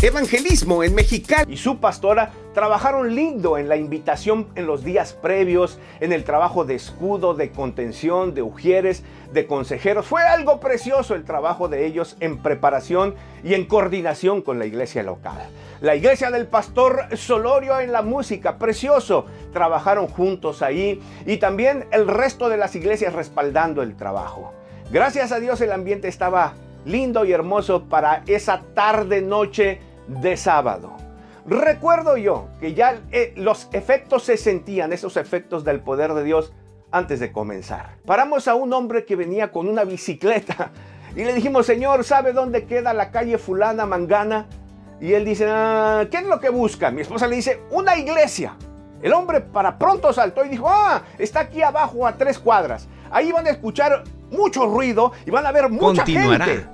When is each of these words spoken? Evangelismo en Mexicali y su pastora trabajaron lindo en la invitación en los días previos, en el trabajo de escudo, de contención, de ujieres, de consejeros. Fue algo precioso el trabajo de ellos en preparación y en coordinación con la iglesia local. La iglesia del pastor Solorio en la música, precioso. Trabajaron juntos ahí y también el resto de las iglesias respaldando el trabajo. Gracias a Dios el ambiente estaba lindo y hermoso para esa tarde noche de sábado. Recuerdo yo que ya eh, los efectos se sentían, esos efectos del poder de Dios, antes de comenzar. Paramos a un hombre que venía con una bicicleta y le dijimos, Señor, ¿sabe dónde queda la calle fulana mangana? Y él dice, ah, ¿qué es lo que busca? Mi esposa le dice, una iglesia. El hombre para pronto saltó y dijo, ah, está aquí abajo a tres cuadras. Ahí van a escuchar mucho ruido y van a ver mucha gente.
Evangelismo 0.00 0.84
en 0.84 0.94
Mexicali 0.94 1.52
y 1.52 1.56
su 1.56 1.78
pastora 1.80 2.30
trabajaron 2.54 3.16
lindo 3.16 3.58
en 3.58 3.68
la 3.68 3.76
invitación 3.76 4.46
en 4.54 4.64
los 4.64 4.84
días 4.84 5.12
previos, 5.12 5.80
en 5.98 6.12
el 6.12 6.22
trabajo 6.22 6.64
de 6.64 6.76
escudo, 6.76 7.34
de 7.34 7.50
contención, 7.50 8.32
de 8.32 8.42
ujieres, 8.42 9.02
de 9.32 9.48
consejeros. 9.48 10.06
Fue 10.06 10.22
algo 10.22 10.60
precioso 10.60 11.16
el 11.16 11.24
trabajo 11.24 11.66
de 11.66 11.84
ellos 11.84 12.16
en 12.20 12.38
preparación 12.38 13.16
y 13.42 13.54
en 13.54 13.64
coordinación 13.64 14.40
con 14.40 14.60
la 14.60 14.66
iglesia 14.66 15.02
local. 15.02 15.48
La 15.80 15.96
iglesia 15.96 16.30
del 16.30 16.46
pastor 16.46 17.16
Solorio 17.16 17.80
en 17.80 17.90
la 17.90 18.02
música, 18.02 18.56
precioso. 18.56 19.26
Trabajaron 19.52 20.06
juntos 20.06 20.62
ahí 20.62 21.02
y 21.26 21.38
también 21.38 21.86
el 21.90 22.06
resto 22.06 22.48
de 22.48 22.56
las 22.56 22.76
iglesias 22.76 23.14
respaldando 23.14 23.82
el 23.82 23.96
trabajo. 23.96 24.54
Gracias 24.92 25.32
a 25.32 25.40
Dios 25.40 25.60
el 25.60 25.72
ambiente 25.72 26.06
estaba 26.06 26.54
lindo 26.84 27.24
y 27.24 27.32
hermoso 27.32 27.84
para 27.84 28.22
esa 28.28 28.62
tarde 28.74 29.20
noche 29.22 29.87
de 30.08 30.36
sábado. 30.36 30.96
Recuerdo 31.46 32.16
yo 32.16 32.48
que 32.60 32.74
ya 32.74 33.00
eh, 33.10 33.32
los 33.36 33.68
efectos 33.72 34.24
se 34.24 34.36
sentían, 34.36 34.92
esos 34.92 35.16
efectos 35.16 35.64
del 35.64 35.80
poder 35.80 36.12
de 36.14 36.24
Dios, 36.24 36.52
antes 36.90 37.20
de 37.20 37.32
comenzar. 37.32 37.96
Paramos 38.04 38.48
a 38.48 38.54
un 38.54 38.72
hombre 38.72 39.04
que 39.04 39.16
venía 39.16 39.50
con 39.52 39.68
una 39.68 39.84
bicicleta 39.84 40.70
y 41.16 41.24
le 41.24 41.34
dijimos, 41.34 41.66
Señor, 41.66 42.04
¿sabe 42.04 42.32
dónde 42.32 42.66
queda 42.66 42.92
la 42.92 43.10
calle 43.10 43.38
fulana 43.38 43.86
mangana? 43.86 44.46
Y 45.00 45.12
él 45.12 45.24
dice, 45.24 45.46
ah, 45.48 46.06
¿qué 46.10 46.18
es 46.18 46.26
lo 46.26 46.40
que 46.40 46.50
busca? 46.50 46.90
Mi 46.90 47.02
esposa 47.02 47.26
le 47.26 47.36
dice, 47.36 47.62
una 47.70 47.96
iglesia. 47.96 48.56
El 49.00 49.12
hombre 49.12 49.40
para 49.40 49.78
pronto 49.78 50.12
saltó 50.12 50.44
y 50.44 50.48
dijo, 50.48 50.68
ah, 50.68 51.02
está 51.18 51.40
aquí 51.40 51.62
abajo 51.62 52.06
a 52.06 52.16
tres 52.16 52.38
cuadras. 52.38 52.88
Ahí 53.10 53.30
van 53.30 53.46
a 53.46 53.50
escuchar 53.50 54.02
mucho 54.30 54.66
ruido 54.66 55.12
y 55.24 55.30
van 55.30 55.46
a 55.46 55.52
ver 55.52 55.68
mucha 55.70 56.04
gente. 56.04 56.66